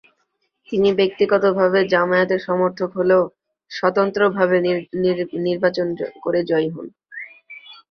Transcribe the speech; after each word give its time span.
তিনি 0.69 0.89
ব্যক্তিগত 0.99 1.43
ভাবে 1.59 1.79
জামায়াতের 1.91 2.41
সমর্থক 2.47 2.89
হলেও 2.95 3.21
স্বতন্ত্র 3.71 4.21
ভাবে 4.37 4.57
নির্বাচন 5.45 5.87
করে 6.23 6.39
জয়ী 6.49 6.69
হন। 6.69 6.87